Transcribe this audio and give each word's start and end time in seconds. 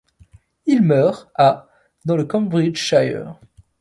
Il 0.65 0.81
meurt 0.81 1.29
à 1.35 1.69
dans 2.05 2.17
le 2.17 2.25
Cambridgeshire. 2.25 3.39